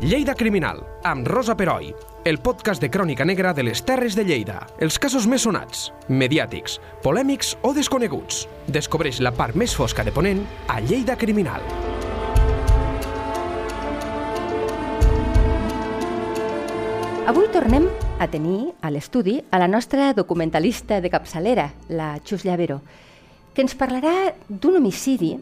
[0.00, 1.88] Lleida Criminal, amb Rosa Peroi,
[2.22, 4.60] el podcast de crònica negra de les Terres de Lleida.
[4.78, 8.44] Els casos més sonats, mediàtics, polèmics o desconeguts.
[8.70, 11.66] Descobreix la part més fosca de Ponent a Lleida Criminal.
[17.26, 17.88] Avui tornem
[18.22, 22.78] a tenir a l'estudi a la nostra documentalista de capçalera, la Xus Llavero,
[23.50, 25.32] que ens parlarà d'un homicidi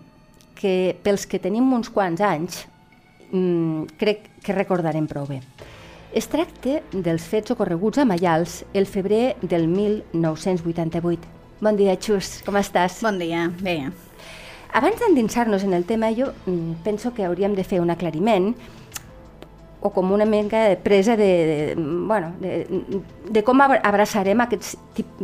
[0.57, 2.65] que pels que tenim uns quants anys
[3.31, 5.41] mmm, crec que recordarem prou bé.
[6.17, 11.35] Es tracta dels fets ocorreguts a Maials el febrer del 1988.
[11.61, 13.03] Bon dia, Xus, com estàs?
[13.05, 13.79] Bon dia, bé.
[14.77, 18.55] Abans d'endinsar-nos en el tema, jo mm, penso que hauríem de fer un aclariment
[19.81, 22.67] o com una mica de presa de, de, bueno, de,
[23.31, 24.77] de com abraçarem aquests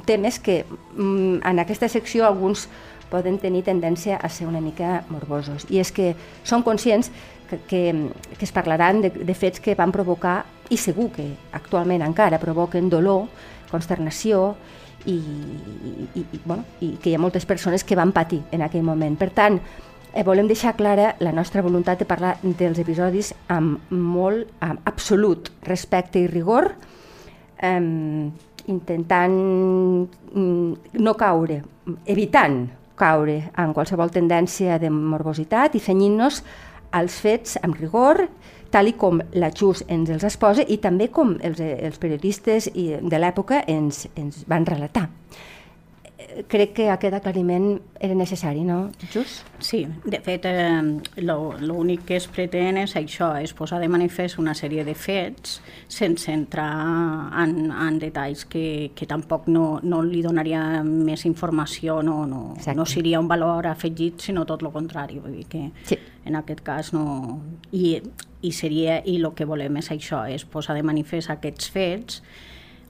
[0.07, 0.63] temes que
[0.97, 2.69] mm, en aquesta secció alguns
[3.13, 5.67] poden tenir tendència a ser una mica morbosos.
[5.69, 6.15] I és que
[6.49, 7.11] són conscients
[7.69, 7.83] que,
[8.39, 10.43] que, es parlaran de, de fets que van provocar,
[10.73, 13.27] i segur que actualment encara provoquen dolor,
[13.71, 14.55] consternació,
[15.07, 18.85] i, i, i, bueno, i que hi ha moltes persones que van patir en aquell
[18.87, 19.17] moment.
[19.19, 19.59] Per tant,
[20.13, 25.51] eh, volem deixar clara la nostra voluntat de parlar dels episodis amb molt, amb absolut
[25.67, 26.73] respecte i rigor,
[27.59, 27.81] eh,
[28.71, 31.63] intentant mm, no caure,
[32.07, 32.63] evitant
[32.95, 36.43] caure en qualsevol tendència de morbositat i cenyint-nos
[36.93, 38.27] als fets amb rigor,
[38.73, 43.19] tal i com la Xus ens els exposa i també com els, els periodistes de
[43.21, 45.09] l'època ens, ens van relatar
[46.49, 49.47] crec que aquest aclariment era necessari, no, Just?
[49.63, 50.83] Sí, de fet, eh,
[51.23, 56.33] l'únic que es pretén és això, és posar de manifest una sèrie de fets sense
[56.33, 56.71] entrar
[57.43, 62.87] en, en detalls que, que tampoc no, no li donaria més informació, no, no, no
[62.87, 65.21] seria un valor afegit, sinó tot el contrari.
[65.23, 65.99] Vull dir que sí.
[66.25, 67.41] en aquest cas no...
[67.73, 68.01] I,
[68.43, 72.23] i seria, i el que volem és això, és posar de manifest aquests fets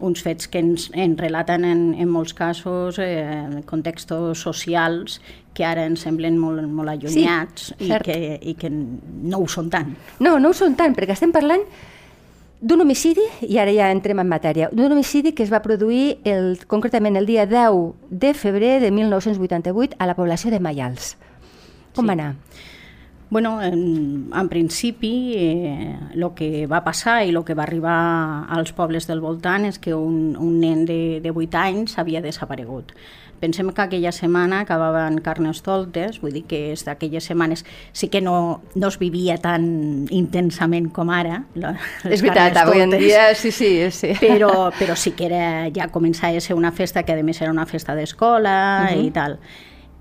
[0.02, 5.20] uns fets que ens, ens relaten en, en molts casos eh, contextos socials
[5.54, 9.70] que ara ens semblen molt, molt allunyats sí, i, que, i que no ho són
[9.72, 9.94] tant.
[10.20, 11.64] No, no ho són tant, perquè estem parlant
[12.62, 16.60] d'un homicidi, i ara ja entrem en matèria, d'un homicidi que es va produir el,
[16.70, 21.16] concretament el dia 10 de febrer de 1988 a la població de Maials.
[21.96, 22.08] Com sí.
[22.12, 22.30] va anar?
[23.32, 28.74] Bueno, en, en principi, el eh, que va passar i el que va arribar als
[28.76, 32.92] pobles del voltant és que un, un nen de, de 8 anys havia desaparegut.
[33.40, 37.64] Pensem que aquella setmana acabaven Carnestoltes, vull dir que és d'aquelles setmanes
[37.96, 39.64] sí que no, no es vivia tan
[40.12, 41.40] intensament com ara.
[41.56, 41.72] La,
[42.04, 44.12] és veritat, avui en dia sí, sí, sí.
[44.20, 47.56] Però, però sí que era, ja començava a ser una festa que a més era
[47.56, 49.06] una festa d'escola uh -huh.
[49.08, 49.40] i tal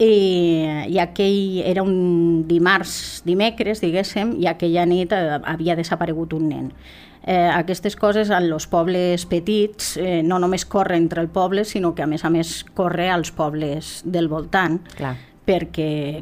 [0.01, 6.50] i, i aquell era un dimarts, dimecres, diguéssim, i aquella nit eh, havia desaparegut un
[6.50, 6.69] nen.
[7.22, 11.94] Eh, aquestes coses en els pobles petits eh, no només corre entre el poble, sinó
[11.94, 14.81] que a més a més corre als pobles del voltant.
[14.97, 16.22] Clar perquè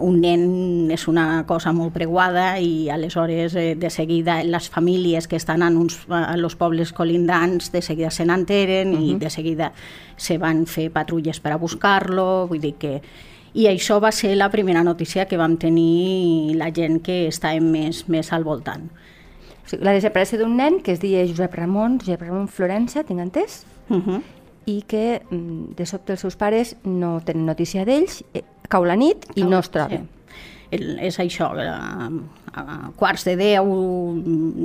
[0.00, 5.36] un nen és una cosa molt preguada i aleshores eh, de seguida les famílies que
[5.36, 9.10] estan en, uns, en els pobles colindants de seguida se n'enteren uh -huh.
[9.10, 9.72] i de seguida
[10.16, 13.02] se van fer patrulles per a buscar-lo, vull dir que...
[13.54, 18.08] I això va ser la primera notícia que vam tenir la gent que estàvem més,
[18.08, 18.90] més al voltant.
[19.64, 23.20] O sigui, la desaparició d'un nen que es deia Josep Ramon, Josep Ramon Florença, tinc
[23.20, 23.64] entès?
[23.88, 24.22] Uh -huh
[24.66, 28.96] i que mm, de sobte els seus pares no tenen notícia d'ells, eh, cau la
[28.96, 30.00] nit i cau, no es troba.
[30.00, 30.10] Sí.
[30.74, 32.08] El, és això, a,
[32.54, 32.64] a
[32.98, 33.68] quarts de deu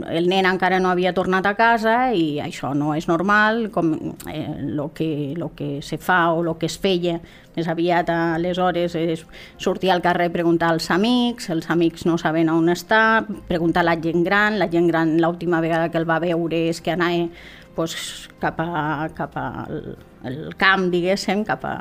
[0.09, 3.91] el nen encara no havia tornat a casa i això no és normal, com
[4.31, 7.19] eh, lo, que, lo que se fa o el que es feia
[7.55, 9.25] més aviat aleshores és
[9.57, 13.97] sortir al carrer preguntar als amics, els amics no saben on està, preguntar a la
[14.01, 17.27] gent gran, la gent gran l'última vegada que el va veure és que anava
[17.75, 21.75] pues, cap, a, cap al el camp, diguéssim, cap a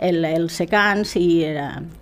[0.00, 1.44] el, el secans i,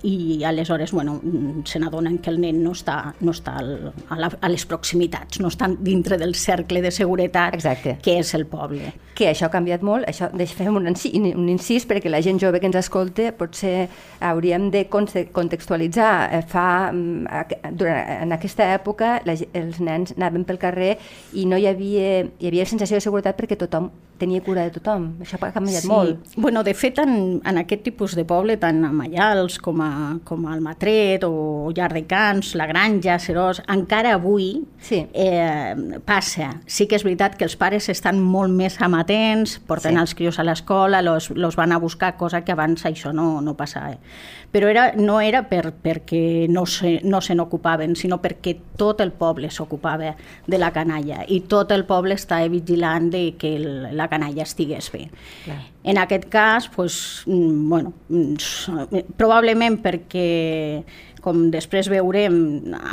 [0.07, 1.21] i aleshores bueno,
[1.65, 3.73] se n'adonen que el nen no està, no està al,
[4.09, 7.99] a, la, a les proximitats, no està dintre del cercle de seguretat Exacte.
[8.03, 8.95] que és el poble.
[9.19, 12.71] Que això ha canviat molt, això fem un, un incís perquè la gent jove que
[12.71, 13.89] ens escolta potser
[14.23, 16.13] hauríem de contextualitzar.
[16.39, 20.95] Eh, fa, mm, durant, en aquesta època la, els nens anaven pel carrer
[21.35, 25.13] i no hi havia, hi havia sensació de seguretat perquè tothom tenia cura de tothom.
[25.23, 25.89] Això ha canviat sí.
[25.91, 26.35] molt.
[26.37, 29.91] Bueno, de fet, en, en aquest tipus de poble, tant a Mallals com a,
[30.29, 35.07] com a Almatret o Llar de Cans, La Granja, Serós, encara avui Sí.
[35.13, 35.75] eh,
[36.05, 36.61] passa.
[36.67, 40.01] Sí que és veritat que els pares estan molt més amatents, porten Sí.
[40.01, 43.57] els crios a l'escola, los, los van a buscar, cosa que abans això no, no
[43.57, 43.97] passava.
[44.53, 49.13] Però era, no era per, perquè no se, no se n'ocupaven, sinó perquè tot el
[49.13, 50.15] poble s'ocupava
[50.47, 54.89] de la canalla i tot el poble estava vigilant de que el, la canalla estigués
[54.93, 55.11] bé.
[55.45, 55.59] Clar.
[55.89, 58.35] En aquest cas, pues, mm, bueno, mm,
[59.17, 60.83] probablement perquè,
[61.25, 62.35] com després veurem,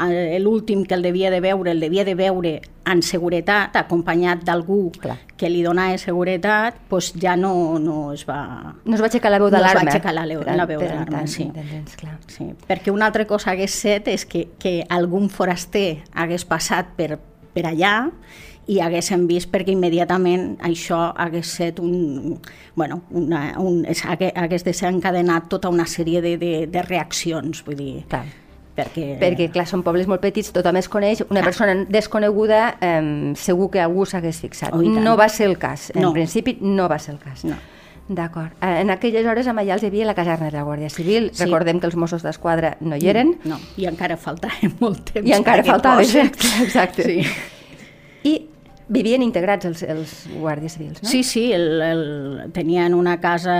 [0.10, 2.54] eh, l'últim que el devia de veure, el devia de veure
[2.86, 4.92] en seguretat, acompanyat d'algú
[5.38, 8.76] que li donava seguretat, pues ja no, no es va...
[8.86, 9.92] No es va aixecar la veu No es va d'alarma.
[9.92, 11.44] aixecar la Per- la veu d'alarma, sí.
[11.52, 12.18] entens, clar.
[12.28, 17.20] Sí, perquè una altra cosa hagués set és que, que algun foraster hagués passat per,
[17.54, 18.10] per allà
[18.68, 22.40] i haguessin vist perquè immediatament això hagués set un,
[22.76, 28.04] bueno, una, un, és- hagués, desencadenat tota una sèrie de, de, de reaccions, vull dir,
[28.10, 28.24] Clar.
[28.76, 29.20] perquè...
[29.22, 31.46] Perquè, clar, són pobles molt petits, tothom es coneix, una Clar.
[31.52, 34.74] persona desconeguda eh, segur que algú s'hagués fixat.
[34.74, 36.12] Oh, no va ser el cas, en No.
[36.14, 37.46] principi no va ser el cas.
[37.46, 37.56] No.
[38.08, 38.52] D'acord.
[38.62, 41.44] Eh, En aquelles hores a Mallals hi havia la caserna de la Guàrdia Civil, Sí.
[41.44, 45.28] recordem que els Mossos d'Esquadra no hi eren, No, i encara faltava molt temps.
[45.30, 47.04] i encara faltava, exacte, exacte.
[47.04, 47.26] Sí.
[48.26, 48.36] I
[48.88, 51.10] vivien integrats els, els guàrdies civils, no?
[51.10, 52.04] Sí, sí, el, el,
[52.54, 53.56] tenien una casa,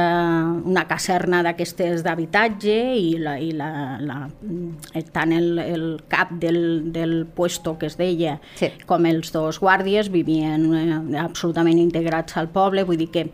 [0.64, 3.70] una caserna d'aquestes d'habitatge i, la, i la,
[4.06, 4.20] la,
[5.16, 8.70] tant el, el cap del, del puesto que es deia Sí.
[8.86, 13.26] com els dos guàrdies vivien eh, absolutament integrats al poble, vull dir que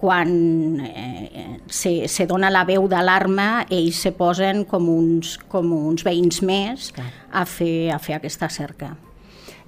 [0.00, 6.04] quan eh, se, se dona la veu d'alarma, ells se posen com uns, com uns
[6.06, 7.10] veïns més Clar.
[7.32, 8.94] a fer, a fer aquesta cerca.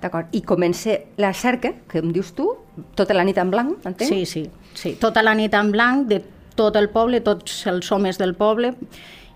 [0.03, 0.29] D'acord.
[0.35, 2.49] I comença la cerca, que em dius tu,
[2.99, 4.09] tota la nit en blanc, entenc?
[4.09, 4.97] Sí, sí, sí.
[5.01, 6.21] Tota la nit en blanc de
[6.59, 8.75] tot el poble, tots els homes del poble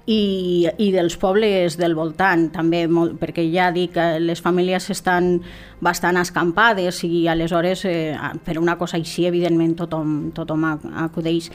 [0.06, 5.40] i, i dels pobles del voltant també, molt, perquè ja dic que les famílies estan
[5.82, 8.14] bastant escampades i aleshores eh,
[8.44, 11.50] per una cosa així evidentment tothom, tothom ac- acudeix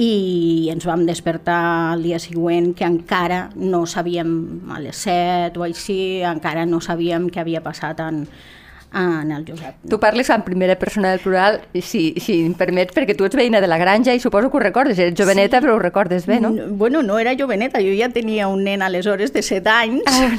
[0.00, 4.30] i ens vam despertar el dia següent que encara no sabíem
[4.72, 8.22] a les 7 o així, encara no sabíem què havia passat en,
[8.96, 9.76] en el Josep.
[9.90, 13.60] Tu parles en primera persona del plural, si, si em permets, perquè tu ets veïna
[13.60, 14.98] de la granja i suposo que ho recordes.
[14.98, 15.66] Eres joveneta, sí.
[15.66, 16.48] però ho recordes bé, no?
[16.56, 20.32] N- Bueno, no era joveneta, jo ja tenia un nen aleshores de 7 anys Ah,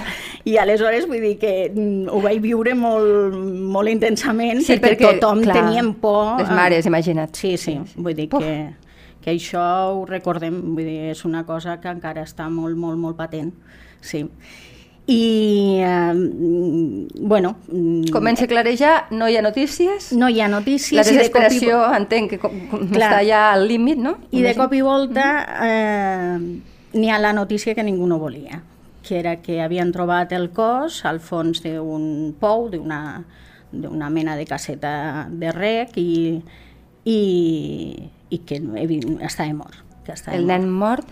[0.44, 5.20] i aleshores vull dir que mm, ho vaig viure molt, molt intensament Sí, perquè, perquè,
[5.22, 6.40] tothom clar, teníem por.
[6.42, 7.36] les mares, imagina't.
[7.38, 8.42] Sí, sí, vull dir Puf.
[8.42, 8.81] que,
[9.22, 9.62] que això
[9.94, 13.52] ho recordem, vull dir, és una cosa que encara està molt, molt, molt patent.
[14.02, 14.26] Sí.
[15.08, 17.56] I, eh, mm, bueno...
[17.68, 20.94] mm, Comença a clarejar, no hi ha notícies, no hi ha notícies.
[20.96, 23.10] la i de cop i desesperació entenc que com- Clar.
[23.12, 24.18] està ja al límit, no?
[24.32, 25.26] I de cop i volta
[25.66, 26.38] eh,
[26.94, 28.62] n'hi ha la notícia que ningú no volia,
[29.04, 35.28] que era que havien trobat el cos al fons d'un pou, d'una mena de caseta
[35.30, 36.42] de rec i,
[37.06, 37.20] i,
[38.32, 39.78] i que evi- estava mort.
[40.06, 40.52] Que estava El mort.
[40.60, 41.08] nen mort,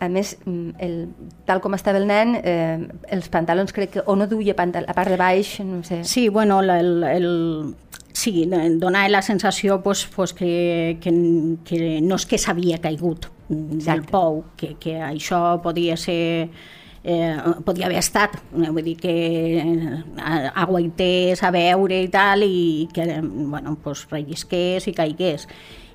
[0.00, 0.96] a més, mm, el,
[1.46, 4.94] tal com estava el nen, eh, els pantalons crec que o no duia pantal a
[4.96, 6.02] part de baix, no sé.
[6.04, 7.74] Sí, bueno, la- el, el,
[8.12, 8.48] sí,
[8.80, 11.12] donava la sensació pues, pues que, que,
[11.64, 14.10] que no és que s'havia caigut del Exacte.
[14.10, 16.48] pou, que, que això podia ser
[17.04, 19.12] eh, podia haver estat, eh, vull dir que
[19.58, 25.46] eh, aguaités a veure i tal, i que bueno, pues, rellisqués i caigués.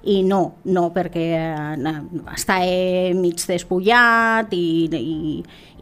[0.07, 1.89] I no, no, perquè eh,
[2.31, 5.17] està eh, mig despullat i, i,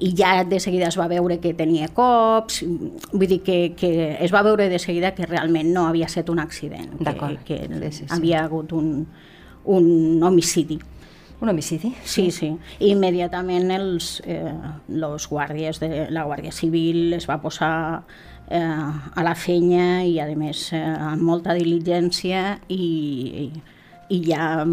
[0.01, 2.63] i ja de seguida es va veure que tenia cops,
[3.12, 6.42] vull dir que, que es va veure de seguida que realment no havia estat un
[6.42, 8.11] accident, que, que Sí, sí, sí.
[8.18, 9.06] havia hagut un,
[9.66, 10.80] un homicidi.
[11.42, 11.94] Un homicidi?
[12.04, 12.50] Sí, sí.
[12.80, 14.54] I immediatament els eh,
[14.88, 17.76] los guàrdies de la Guàrdia Civil es va posar
[18.50, 22.85] eh, a la fenya i, a més, eh, amb molta diligència i,
[23.45, 23.75] i
[24.09, 24.66] ja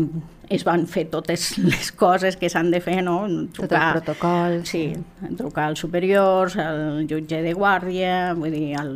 [0.52, 3.22] es van fer totes les coses que s'han de fer, no?
[3.56, 4.60] Tot el protocol.
[4.68, 4.90] Sí,
[5.38, 8.92] trucar als superiors, al jutge de guàrdia, vull dir, al,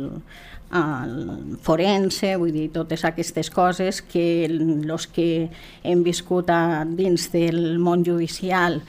[0.77, 1.17] al
[1.65, 5.49] forense, vull dir, totes aquestes coses que els que
[5.83, 8.81] hem viscut a, dins del món judicial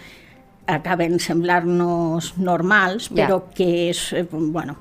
[0.69, 3.25] acaben semblar-nos normals, Ja.
[3.25, 4.76] però que és, eh, bueno,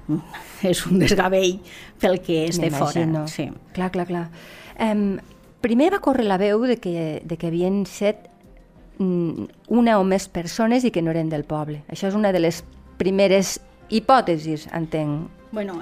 [0.62, 1.62] és un desgavell
[2.02, 3.28] pel que és de fora.
[3.32, 3.48] Sí.
[3.72, 4.26] Clar, clar, clar.
[4.84, 5.16] Um,
[5.62, 8.28] primer va córrer la veu de que, de que havien set
[9.00, 11.84] mm, una o més persones i que no eren del poble.
[11.90, 12.64] Això és una de les
[12.98, 13.58] primeres
[13.90, 15.37] hipòtesis, entenc.
[15.52, 15.78] Bueno,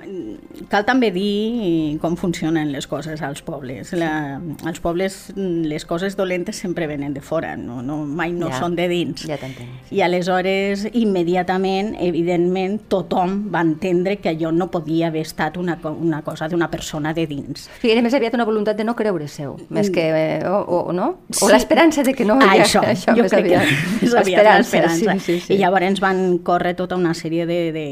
[0.69, 3.93] cal també dir com funcionen les coses als pobles.
[3.97, 8.59] La, als pobles les coses dolentes sempre venen de fora, no, no, mai no ja,
[8.61, 9.25] són de dins.
[9.25, 9.89] Ja t'entenc.
[9.95, 16.21] I aleshores, immediatament, evidentment, tothom va entendre que allò no podia haver estat una, una
[16.25, 17.67] cosa d'una persona de dins.
[17.81, 20.05] Sí, era més aviat una voluntat de no creure seu, més que...
[20.05, 21.09] Eh, o, o, no?
[21.31, 21.51] o sí.
[21.51, 22.37] l'esperança de que no...
[22.41, 23.65] Ah, això, això jo crec aviat.
[23.65, 25.17] que més aviat l'esperança.
[25.17, 25.55] Sí, sí, sí.
[25.55, 27.87] I llavors van córrer tota una sèrie de, de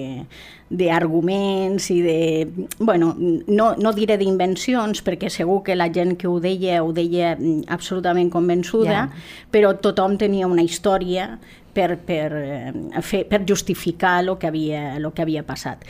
[0.73, 2.19] d'arguments i de...
[2.79, 7.35] Bueno, no, no diré d'invencions, perquè segur que la gent que ho deia ho deia
[7.37, 9.45] mm, absolutament convençuda, yeah.
[9.53, 11.35] però tothom tenia una història
[11.73, 12.73] per, per, eh,
[13.05, 15.85] fer, per justificar el que, havia, lo que havia passat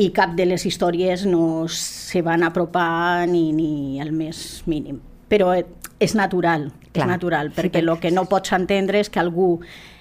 [0.00, 5.00] i cap de les històries no se van apropar ni, ni el més mínim.
[5.30, 5.52] Però
[6.00, 7.04] és natural, Clar.
[7.04, 9.58] és natural, perquè el sí, que no pots entendre és que algú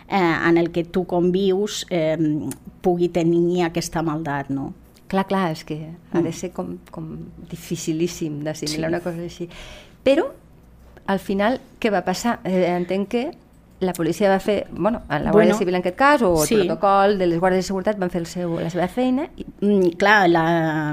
[0.09, 2.17] eh, en el que tu convius eh,
[2.81, 4.73] pugui tenir aquesta maldat, no?
[5.09, 6.37] Clar, clar, és que ha de mm.
[6.37, 7.09] ser com, com
[7.49, 8.93] dificilíssim d'assimilar sí.
[8.93, 9.49] una cosa així.
[10.05, 10.27] Però,
[11.09, 12.39] al final, què va passar?
[12.45, 13.23] Eh, entenc que
[13.79, 16.55] la policia va fer, bueno, la Guàrdia bueno, Civil en aquest cas, o sí.
[16.55, 19.29] el protocol de les Guàrdies de Seguretat van fer el seu, la seva feina.
[19.39, 19.45] I...
[19.61, 20.45] Mm, clar, la,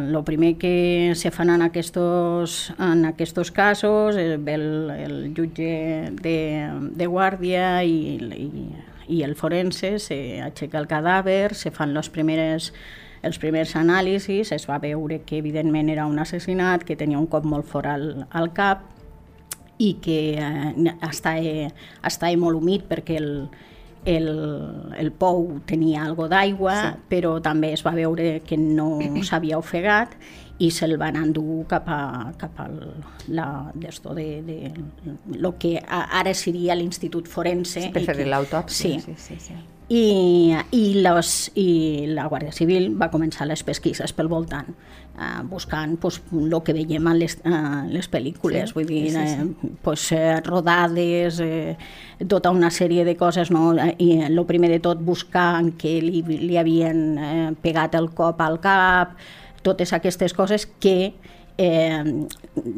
[0.06, 6.37] lo primer que se fan en aquests, en aquests casos, el, el, el jutge de,
[6.96, 8.50] de guàrdia i, i
[9.08, 12.72] i el forense se aixeca el cadàver, se fan les primeres
[13.26, 17.46] els primers anàlisis, es va veure que evidentment era un assassinat, que tenia un cop
[17.48, 18.84] molt fort al, al cap
[19.82, 21.70] i que eh, estava,
[22.06, 23.30] estava molt humit perquè el,
[24.06, 24.30] el,
[24.96, 27.04] el pou tenia algo d'aigua, sí.
[27.10, 28.94] però també es va veure que no
[29.26, 30.14] s'havia ofegat
[30.58, 32.76] i se'l van endur cap, a, cap al
[33.28, 34.58] la, d'esto de, de,
[35.36, 37.90] lo que ara seria l'Institut Forense.
[37.92, 39.00] Per fer l'autòpsia.
[39.00, 39.16] Sí.
[39.16, 39.64] sí, sí, sí.
[39.88, 44.72] I, i, los, i la Guàrdia Civil va començar les pesquises pel voltant,
[45.14, 47.60] eh, buscant pues, el que veiem a les, eh,
[47.92, 49.44] les pel·lícules, sí, vull dir, sí, sí.
[49.44, 51.76] Eh, pues, eh, rodades, eh,
[52.26, 53.76] tota una sèrie de coses, no?
[53.78, 58.58] i el primer de tot buscar que li, li havien eh, pegat el cop al
[58.58, 59.14] cap,
[59.66, 61.14] totes aquestes coses que
[61.58, 62.26] eh,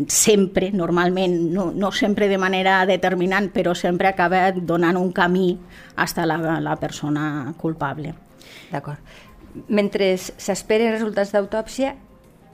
[0.08, 5.50] sempre, normalment, no, no sempre de manera determinant, però sempre acaba donant un camí
[5.96, 8.14] fins a la, la persona culpable.
[8.72, 9.00] D'acord.
[9.68, 11.94] Mentre s'esperen resultats d'autòpsia,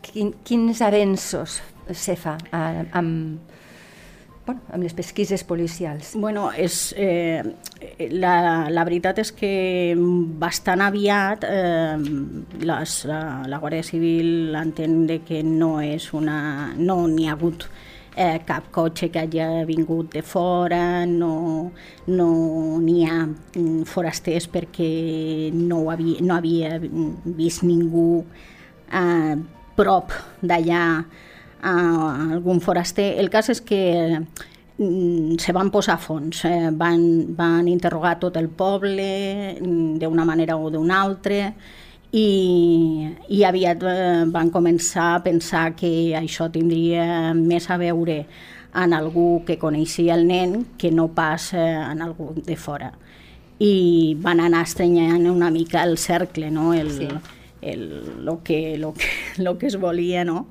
[0.05, 1.61] quin, quins avenços
[1.93, 2.39] se fa
[2.97, 3.54] amb,
[4.47, 6.15] bueno, amb les pesquises policials?
[6.21, 7.43] Bueno, és, eh,
[8.13, 9.95] la, la veritat és que
[10.41, 11.97] bastant aviat eh,
[12.61, 16.75] les, la, la Guàrdia Civil entén de que no és una...
[16.77, 17.69] no n'hi ha hagut
[18.17, 21.73] eh, cap cotxe que hagi vingut de fora, no
[22.07, 22.29] no
[22.81, 28.25] n'hi ha mm, forasters perquè no, havia, no havia vist ningú
[28.93, 29.37] eh,
[29.75, 30.85] prop d'allà
[31.65, 33.15] a algun foraster.
[33.19, 33.81] El cas és que
[34.21, 37.01] mm, se van posar a fons, eh, van,
[37.37, 41.55] van interrogar tot el poble mm, d'una manera o d'una altra
[42.15, 48.21] i, i aviat eh, van començar a pensar que això tindria més a veure
[48.75, 52.93] en algú que coneixia el nen que no pas eh, en algú de fora.
[53.59, 56.75] I van anar estrenyant una mica el cercle, no?
[56.75, 57.09] el, sí.
[57.63, 59.09] el, lo, que, lo, que,
[59.43, 60.49] lo que es volia, no?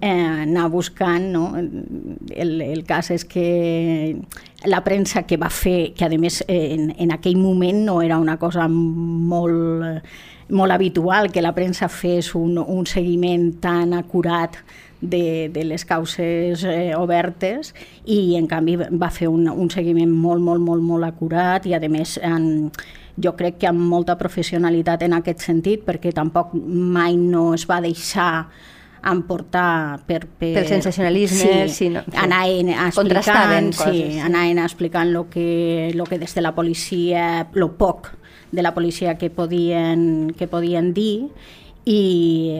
[0.00, 1.30] Eh, anar buscant.
[1.32, 1.44] No?
[1.56, 4.16] El, el cas és que
[4.64, 8.38] la premsa que va fer, que a més en, en aquell moment no era una
[8.38, 10.02] cosa molt,
[10.48, 14.58] molt habitual que la premsa fes un, un seguiment tan acurat
[15.00, 17.74] de, de les causes eh, obertes
[18.04, 21.80] i en canvi va fer un, un seguiment molt, molt, molt, molt acurat i a
[21.90, 22.70] més en,
[23.16, 27.82] jo crec que amb molta professionalitat en aquest sentit perquè tampoc mai no es va
[27.84, 28.46] deixar
[29.06, 30.52] emportar per, per...
[30.58, 32.16] Pel sensacionalisme, sí, sí, no, sí.
[32.18, 34.18] anaven explicant, coses, sí, sí.
[34.18, 38.12] anaven explicant lo que, lo que des de la policia, lo poc
[38.52, 41.30] de la policia que podien, que podien dir
[41.84, 42.58] i,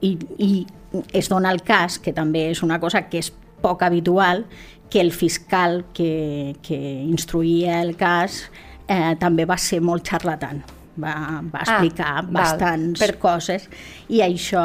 [0.00, 0.66] i, i
[1.12, 4.46] es dona el cas, que també és una cosa que és poc habitual,
[4.88, 8.44] que el fiscal que, que instruïa el cas
[8.86, 10.62] eh, també va ser molt xarlatan
[11.00, 13.14] va, va ah, explicar ah, bastants per...
[13.22, 13.68] coses
[14.08, 14.64] i això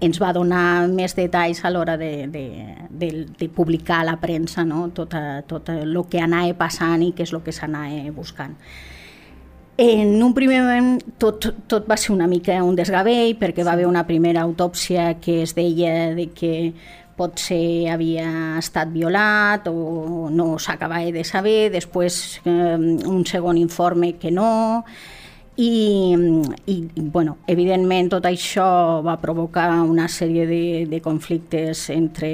[0.00, 2.44] ens va donar més detalls a l'hora de, de,
[2.90, 4.88] de, de publicar a la premsa no?
[4.94, 5.16] tot,
[5.50, 8.54] tot el que anava passant i què és el que s'anava buscant.
[9.78, 13.86] En un primer moment tot, tot va ser una mica un desgavell perquè va haver
[13.86, 16.54] una primera autòpsia que es deia de que
[17.18, 24.30] potser havia estat violat o no s'acabava de saber, després eh, un segon informe que
[24.30, 24.50] no,
[25.58, 26.14] I,
[26.70, 32.30] i, bueno, evidentment, tot això va provocar una sèrie de, de conflictes entre,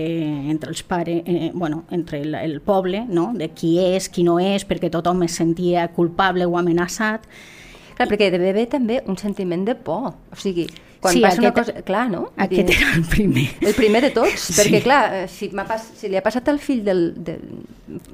[0.53, 3.31] entre els pares, eh, bueno, entre el, el poble, no?
[3.33, 7.25] de qui és, qui no és, perquè tothom es sentia culpable o amenaçat.
[7.97, 10.12] Clar, perquè deve haver també un sentiment de por.
[10.29, 10.69] O sigui,
[11.04, 11.82] quan Sí, passa una aquest- cosa...
[11.84, 12.30] Clar, no?
[12.40, 13.44] Aquest dir, era el primer.
[13.61, 14.54] El primer de tots, Sí.
[14.56, 17.42] perquè clar, eh, si, pas, si li ha passat al fill del, del,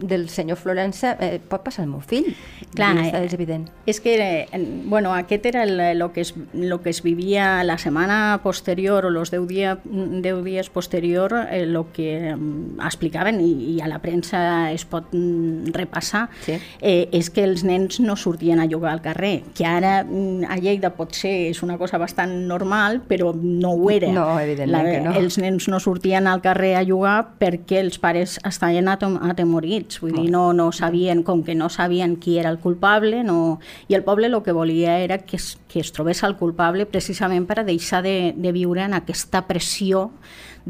[0.03, 2.33] del senyor Florença, eh, pot passar al meu fill.
[2.75, 3.69] Clar, està, eh, és evident.
[3.87, 7.79] És que, eh, bueno, aquest era el, lo, que es, lo que es vivia la
[7.79, 13.53] setmana posterior o los 10, dia, 10 dies posterior, eh, lo que mm, explicaven i,
[13.77, 16.59] i a la premsa es pot mm, repassar, Sí.
[16.81, 20.57] eh, és que els nens no sortien a jugar al carrer, que ara mm, a
[20.59, 24.11] Lleida potser és una cosa bastant normal, però no ho era.
[24.13, 25.15] No, evidentment que no.
[25.19, 30.17] Els nens no sortien al carrer a jugar perquè els pares estaven atem atemorits, vull
[30.17, 33.61] dir, no, no sabien, com que no sabien qui era el culpable, no...
[33.89, 37.47] i el poble el que volia era que es, que es trobés el culpable precisament
[37.47, 40.11] per a deixar de, de viure en aquesta pressió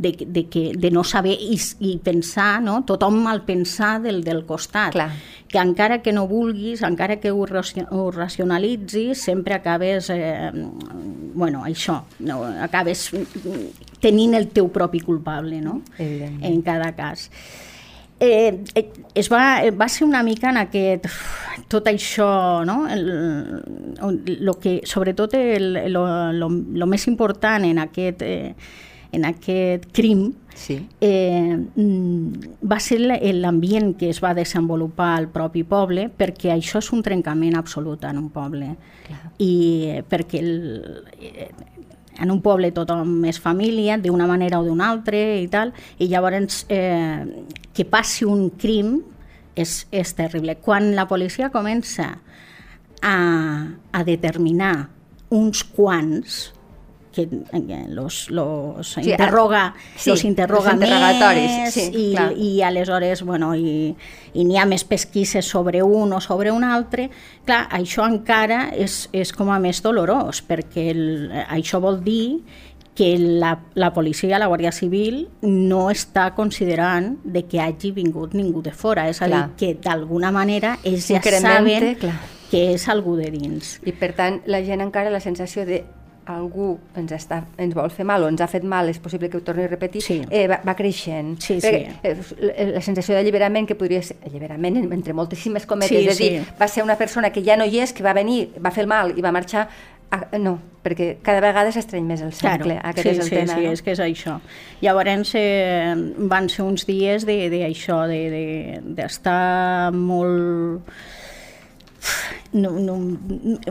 [0.01, 2.81] de, de, que, de no saber i, i pensar, no?
[2.89, 4.95] tothom al pensar del, del costat.
[4.97, 5.11] Clar.
[5.51, 10.51] Que encara que no vulguis, encara que ho, ho racionalitzis, sempre acabes, eh,
[11.35, 13.09] bueno, això, no, acabes
[14.01, 15.81] tenint el teu propi culpable, no?
[15.99, 17.29] En cada cas.
[18.23, 21.07] Eh, eh, es va, va ser una mica en aquest,
[21.73, 22.85] tot això, no?
[22.87, 23.07] el,
[24.45, 26.05] lo que, sobretot el, lo,
[26.37, 28.55] lo, lo més important en aquest, eh,
[29.13, 30.89] en aquest crim Sí.
[31.01, 36.91] eh, mm, va ser l'ambient que es va desenvolupar al propi poble perquè això és
[36.93, 38.75] un trencament absolut en un poble
[39.07, 39.21] Clar.
[39.39, 39.53] i
[39.89, 41.49] eh, perquè el, eh,
[42.21, 46.67] en un poble tothom és família d'una manera o d'una altra i tal i llavors
[46.69, 47.25] eh,
[47.73, 48.99] que passi un crim
[49.57, 52.19] és, és terrible quan la policia comença
[53.01, 53.17] a,
[53.93, 54.91] a determinar
[55.31, 56.51] uns quants
[57.13, 62.33] que eh, los, los Sí, interroga, sí, los interroga els més sí, i, clar.
[62.37, 63.95] i aleshores bueno, i,
[64.35, 67.09] i n'hi ha més pesquises sobre un o sobre un altre,
[67.45, 71.05] clar, això encara és, és com a més dolorós perquè el,
[71.51, 72.43] això vol dir
[73.01, 78.61] que la, la policia, la Guàrdia Civil, no està considerant de que hagi vingut ningú
[78.61, 79.07] de fora.
[79.09, 79.55] És a dir, Clar.
[79.57, 82.19] que d'alguna manera ells ja saben clar.
[82.51, 83.79] que és algú de dins.
[83.89, 85.85] I per tant, la gent encara la sensació de
[86.37, 89.37] algú ens, està, ens vol fer mal o ens ha fet mal, és possible que
[89.39, 90.21] ho torni a repetir, Sí.
[90.31, 91.39] eh, va, va creixent.
[91.41, 92.35] Sí, Perquè, sí.
[92.55, 96.23] eh, la, sensació d'alliberament que podria ser, alliberament en- entre moltíssimes cometes, Sí, és a
[96.23, 96.53] dir, sí.
[96.61, 98.89] va ser una persona que ja no hi és, que va venir, va fer el
[98.89, 99.69] mal i va marxar,
[100.11, 103.55] a, no, perquè cada vegada s'estreny més el cercle, aquest sí, és el sí, tema.
[103.55, 103.73] sí, no?
[103.73, 104.41] és que és això.
[104.83, 105.95] Llavors eh,
[106.27, 110.83] van ser uns dies d'això, de, d'això, de, de, d'estar molt...
[112.53, 112.97] No, no,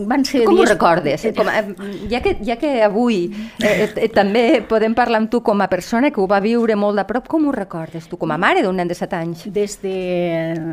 [0.08, 0.70] van ser Com ho dies...
[0.70, 1.26] recordes?
[1.36, 1.64] Com, a-
[2.10, 3.26] ja, que, ja que avui
[3.60, 6.96] eh, eh, també podem parlar amb tu com a persona que ho va viure molt
[6.96, 9.44] de prop, com ho recordes tu com a mare d'un nen de 7 anys?
[9.52, 9.98] Des de,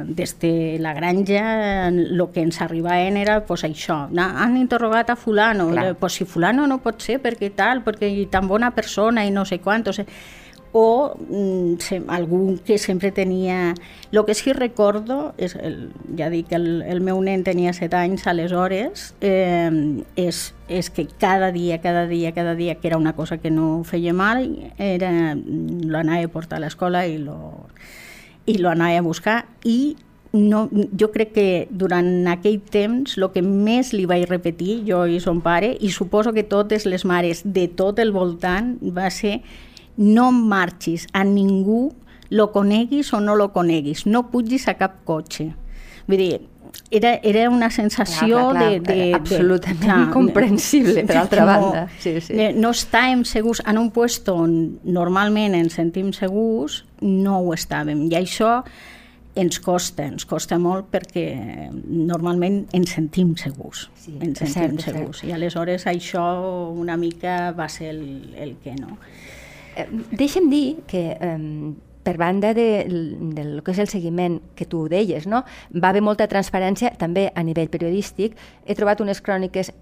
[0.07, 5.71] des de la granja el que ens arribaven era pues, això, han interrogat a fulano,
[5.73, 5.87] Clar.
[5.91, 9.45] eh, pues, si fulano no pot ser perquè tal, perquè tan bona persona i no
[9.45, 10.13] sé quant, o, sigui,
[10.79, 13.73] o mm, algú que sempre tenia...
[14.13, 18.27] El que sí recordo, és el, ja dic, el, el meu nen tenia 7 anys
[18.29, 19.73] aleshores, eh,
[20.21, 23.85] és, és que cada dia, cada dia, cada dia, que era una cosa que no
[23.89, 24.45] feia mal,
[24.77, 27.71] era, lo anava a portar a l'escola i lo,
[28.45, 29.97] i lo anava a buscar i
[30.37, 35.23] no, jo crec que durant aquell temps el que més li vaig repetir jo i
[35.25, 39.41] son pare i suposo que totes les mares de tot el voltant va ser
[39.97, 41.95] no marxis a ningú
[42.29, 45.53] lo coneguis o no lo coneguis, no pugis a cap cotxe.
[46.07, 46.41] Vull dir,
[46.91, 49.15] era, era una sensació Clar, clar, clar, de, de...
[49.15, 51.87] absolutament de, clar, incomprensible, per altra banda.
[52.03, 52.37] Sí, sí.
[52.55, 58.07] no estàvem segurs en un lloc on normalment ens sentim segurs, no ho estàvem.
[58.11, 58.61] I això
[59.37, 61.27] ens costa, ens costa molt perquè
[61.85, 63.89] normalment ens sentim segurs.
[64.01, 65.01] Sí, ens sentim cert, és cert.
[65.01, 65.25] segurs.
[65.27, 66.25] I aleshores això
[66.73, 68.97] una mica va ser el, el que no.
[69.77, 69.87] Eh,
[70.17, 71.75] deixa'm dir que eh,
[72.07, 72.87] per banda de,
[73.35, 75.43] del que és el seguiment que tu deies, no?
[75.75, 78.37] va haver molta transparència també a nivell periodístic.
[78.65, 79.73] He trobat unes cròniques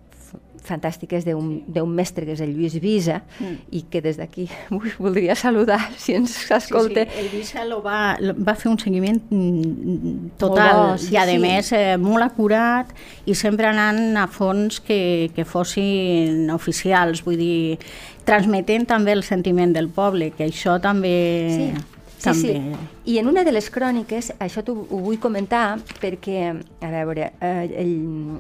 [0.64, 3.57] fantàstiques d'un mestre que és el Lluís Visa Mm.
[3.77, 4.48] i que des d'aquí
[4.98, 7.05] voldria saludar si ens escolta.
[7.05, 7.20] Sí, sí.
[7.20, 11.27] El Visa lo va, lo- va fer un seguiment mm, total bo, sí, i a
[11.29, 11.38] sí.
[11.38, 12.90] més eh, molt acurat
[13.27, 17.79] i sempre anant a fons que, que fossin oficials, vull dir,
[18.24, 21.16] transmetent també el sentiment del poble, que això també...
[21.50, 21.90] Sí.
[22.24, 22.53] Sí, també...
[22.55, 23.12] sí.
[23.12, 27.66] I en una de les cròniques, això t'ho ho vull comentar perquè, a veure, eh,
[27.83, 27.90] el,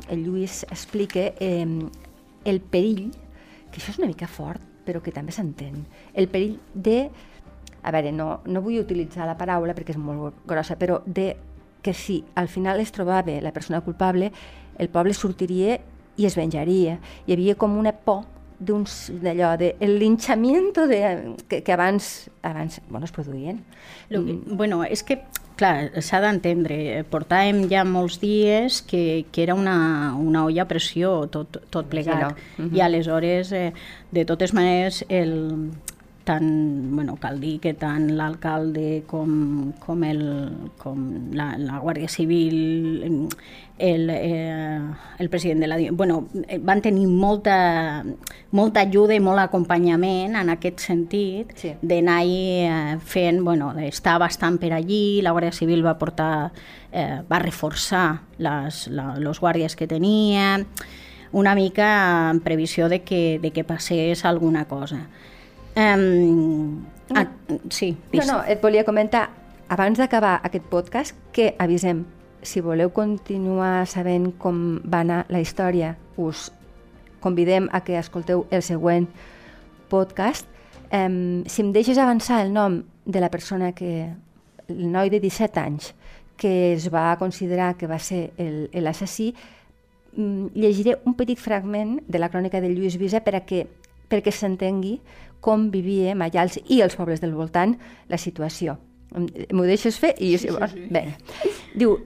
[0.08, 1.66] el Lluís explica eh,
[2.44, 3.10] el perill,
[3.70, 7.08] que això és una mica fort, però que també s'entén, el perill de,
[7.82, 11.32] a veure, no, no vull utilitzar la paraula perquè és molt grossa, però de
[11.84, 14.32] que si al final es trobava la persona culpable,
[14.78, 15.78] el poble sortiria
[16.16, 16.98] i es venjaria.
[17.26, 18.24] Hi havia com una por
[18.58, 23.64] d'uns d'allò, de el linxamiento de, que, que abans, abans bueno, es produïen.
[24.10, 25.20] Lo que, bueno, és que,
[25.58, 31.26] clar, s'ha d'entendre, portàvem ja molts dies que, que era una, una olla a pressió
[31.32, 32.34] tot, tot plegat.
[32.34, 32.64] Sí, no?
[32.64, 32.76] uh -huh.
[32.76, 33.72] I aleshores, eh,
[34.10, 35.70] de totes maneres, el,
[36.24, 40.22] tant, bueno, cal dir que tant l'alcalde com, com, el,
[40.80, 41.04] com
[41.36, 43.28] la, la Guàrdia Civil,
[43.78, 44.80] el, eh,
[45.18, 45.78] el president de la...
[45.92, 46.28] Bueno,
[46.60, 48.04] van tenir molta,
[48.52, 51.74] molta ajuda i molt acompanyament en aquest sentit Sí.
[51.82, 56.52] d'anar eh, fent, bueno, d'estar bastant per allí, la Guàrdia Civil va portar,
[56.92, 60.64] eh, va reforçar les, la, los guàrdies que tenia,
[61.34, 65.08] una mica en previsió de que, de que passés alguna cosa.
[65.76, 66.84] Um,
[67.14, 67.26] ah,
[67.70, 68.26] sí, No, dis.
[68.30, 69.30] no, et volia comentar,
[69.68, 72.04] abans d'acabar aquest podcast, que avisem,
[72.42, 76.50] si voleu continuar sabent com va anar la història, us
[77.24, 79.08] convidem a que escolteu el següent
[79.88, 80.46] podcast.
[80.92, 84.12] Um, si em deixes avançar el nom de la persona que,
[84.68, 85.94] el noi de 17 anys,
[86.36, 89.34] que es va considerar que va ser el- l'assassí,
[90.16, 93.66] mm, llegiré un petit fragment de la crònica de Lluís Visa per a que,
[94.08, 95.00] perquè s'entengui
[95.40, 97.76] com vivia Mallals i els pobles del voltant
[98.08, 98.78] la situació.
[99.14, 100.14] M'ho deixes fer?
[100.18, 100.86] I sí, sí, sí.
[100.90, 101.02] Bé.
[101.74, 101.98] Diu,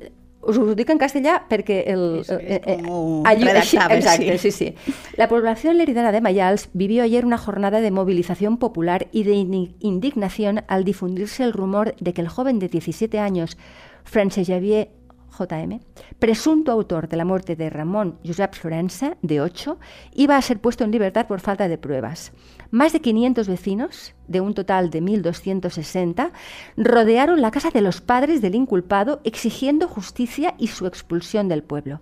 [0.49, 2.21] us ho dic en castellà perquè el...
[2.21, 2.83] Es- es eh, eh,
[3.25, 4.51] allí- redactable, exacto, sí.
[4.51, 4.93] sí, sí.
[5.17, 9.35] La población leridana de Mayals vivió ayer una jornada de movilización popular y de
[9.81, 13.57] indignación al difundirse el rumor de que el joven de 17 años,
[14.05, 14.91] Frances Xavier
[15.31, 15.81] JM,
[16.19, 19.79] presunto autor de la muerte de Ramón Josep Florenza, de 8,
[20.15, 22.33] iba a ser puesto en libertad por falta de pruebas.
[22.71, 26.33] Más de 500 vecinos, de un total de 1.260,
[26.77, 32.01] rodearon la casa de los padres del inculpado exigiendo justicia y su expulsión del pueblo.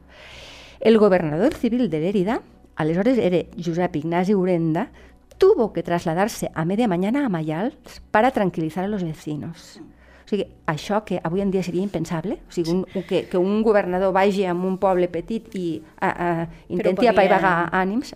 [0.80, 2.42] El gobernador civil de Lérida,
[2.74, 4.90] aleshores era Josep Ignasi Urenda,
[5.38, 9.80] tuvo que trasladarse a media mañana a Mayals para tranquilizar a los vecinos.
[10.26, 13.62] O sigui, això que avui en dia seria impensable, o sigui, un, que, que un
[13.62, 15.66] governador vagi a un poble petit i
[16.00, 16.30] a, a,
[16.68, 18.10] intenti podia- apaivagar ànims,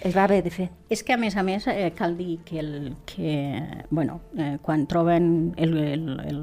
[0.00, 0.70] es va haver de fer.
[0.88, 4.86] És que, a més a més, eh, cal dir que, el, que bueno, eh, quan
[4.88, 6.38] troben el, el, el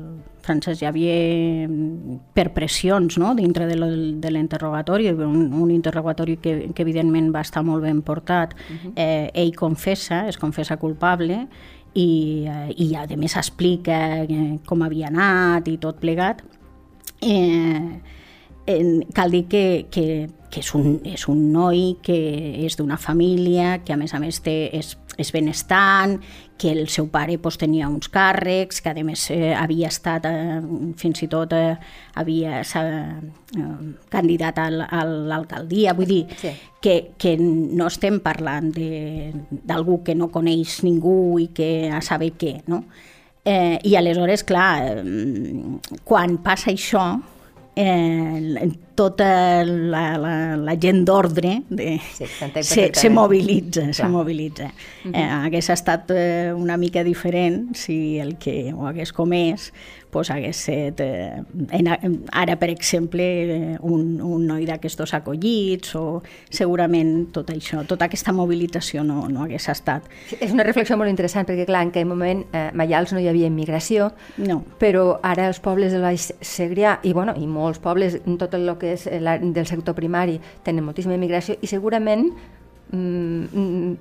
[0.45, 3.33] Francesc Xavier mm, per pressions no?
[3.37, 8.53] dintre de l'interrogatori, un, un interrogatori que, que evidentment va estar molt ben portat,
[8.95, 11.47] eh, ell confessa, es confessa culpable,
[11.93, 16.43] i, eh, i a més explica eh, com havia anat i tot plegat,
[17.21, 18.01] eh,
[18.71, 20.05] en, cal dir que, que,
[20.51, 22.15] que és, un, és un noi que
[22.65, 26.17] és d'una família, que a més a més té, és, és benestant,
[26.61, 30.59] que el seu pare pues, tenia uns càrrecs, que a més eh, havia estat, eh,
[30.99, 31.77] fins i tot eh,
[32.19, 33.63] havia eh,
[34.11, 34.67] candidat a
[35.07, 36.51] l'alcaldia, vull dir, Sí.
[36.81, 39.31] que, que no estem parlant de-
[39.63, 42.83] d'algú que no coneix ningú i que a saber què, no?
[43.43, 47.21] Eh, I aleshores, clar, eh, quan passa això,
[47.75, 48.69] eh,
[49.01, 52.27] tota la, la, la gent d'ordre de, Sí,
[52.61, 54.11] se, se mobilitza, se Clar.
[54.13, 54.69] mobilitza.
[55.11, 59.71] eh, hagués estat eh, una mica diferent si el que ho hagués comès
[60.11, 61.39] pues, hagués set, eh,
[61.71, 61.87] en,
[62.35, 66.19] ara, per exemple, un, un noi d'aquestos acollits o
[66.51, 70.09] segurament tot això, tota aquesta mobilització no, no hagués estat.
[70.43, 73.29] És una reflexió molt interessant perquè, clar, en aquell moment eh, a Mallals no hi
[73.31, 74.09] havia immigració,
[74.43, 74.59] No.
[74.81, 78.90] però ara els pobles del Baix Segrià i, bueno, i molts pobles, tot el que
[78.93, 82.27] és la, del sector primari, tenen moltíssima immigració i segurament
[82.91, 83.93] mm,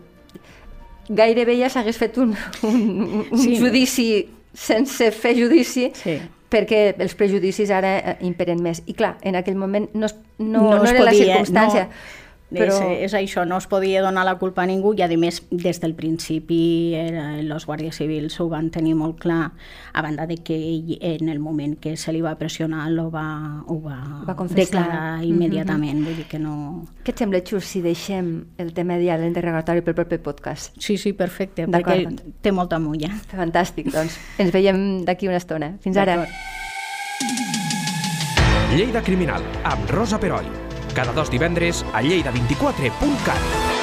[1.10, 3.56] gairebé ja s'hagués fet un, un, un Sí.
[3.58, 4.06] judici
[4.54, 6.18] sense fer judici Sí.
[6.50, 8.82] perquè els prejudicis ara eh, imperen més.
[8.86, 11.84] I clar, en aquell moment no, es, no, no, es era la podia- circumstància.
[11.86, 12.19] No,
[12.58, 12.74] però...
[12.92, 15.80] és, és això, no es podia donar la culpa a ningú i a més des
[15.80, 19.52] del principi era, els guàrdies civils ho van tenir molt clar
[19.92, 23.62] a banda de que ell en el moment que se li va pressionar lo va,
[23.66, 24.64] ho va, Va confessar.
[24.64, 26.86] declarar immediatament, vull dir que no...
[27.04, 30.74] Què et sembla, Xus, si deixem el tema de l'interrogatori pel proper podcast?
[30.78, 32.02] Sí, sí, perfecte, perquè
[32.42, 33.10] té molta mulla.
[33.30, 34.18] Fantàstic, doncs.
[34.38, 35.74] Ens veiem d'aquí una estona.
[35.82, 36.24] Fins ara.
[38.70, 40.69] Lleida Criminal, amb Rosa Peroi.
[41.00, 43.79] Cada dos divendres a lleida24.cat.